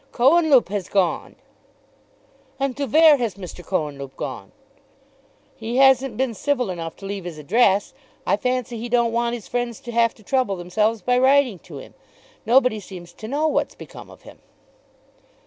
"Cohenlupe 0.11 0.69
has 0.69 0.89
gone!" 0.89 1.35
"And 2.59 2.75
to 2.75 2.87
vere 2.87 3.17
has 3.17 3.35
Mr. 3.35 3.63
Cohenlupe 3.63 4.15
gone?" 4.17 4.51
"He 5.55 5.77
hasn't 5.77 6.17
been 6.17 6.33
civil 6.33 6.71
enough 6.71 6.95
to 6.95 7.05
leave 7.05 7.23
his 7.23 7.37
address. 7.37 7.93
I 8.25 8.35
fancy 8.35 8.79
he 8.79 8.89
don't 8.89 9.13
want 9.13 9.35
his 9.35 9.47
friends 9.47 9.79
to 9.81 9.91
have 9.91 10.15
to 10.15 10.23
trouble 10.23 10.55
themselves 10.55 11.03
by 11.03 11.19
writing 11.19 11.59
to 11.59 11.77
him. 11.77 11.93
Nobody 12.47 12.79
seems 12.79 13.13
to 13.13 13.27
know 13.27 13.47
what's 13.47 13.75
become 13.75 14.09
of 14.09 14.23
him." 14.23 14.39